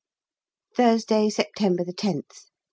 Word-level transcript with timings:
_Thursday, 0.77 1.29
September 1.31 1.85
10th. 1.91 2.47